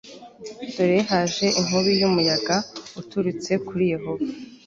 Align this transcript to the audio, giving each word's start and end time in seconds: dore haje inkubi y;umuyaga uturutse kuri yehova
dore 0.75 0.99
haje 1.09 1.45
inkubi 1.59 1.91
y;umuyaga 1.99 2.55
uturutse 2.99 3.51
kuri 3.67 3.83
yehova 3.93 4.27